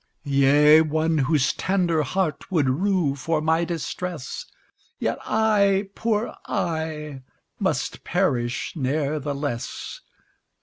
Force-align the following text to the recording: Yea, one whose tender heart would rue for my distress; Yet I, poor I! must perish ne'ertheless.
Yea, 0.23 0.81
one 0.81 1.19
whose 1.19 1.53
tender 1.53 2.01
heart 2.01 2.49
would 2.51 2.67
rue 2.67 3.13
for 3.13 3.39
my 3.39 3.63
distress; 3.63 4.47
Yet 4.97 5.19
I, 5.27 5.89
poor 5.93 6.35
I! 6.47 7.21
must 7.59 8.03
perish 8.03 8.73
ne'ertheless. 8.75 9.99